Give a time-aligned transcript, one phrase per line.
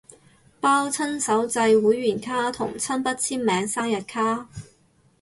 [0.59, 4.49] 包親手製會員卡同親筆簽名生日卡